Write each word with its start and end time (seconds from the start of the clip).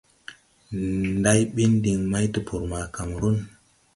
Ndáy 1.17 1.41
ɓin 1.53 1.71
diŋ 1.83 1.99
may 2.11 2.25
tupuri 2.33 2.65
ma 2.71 2.79
Kamrun. 2.95 3.37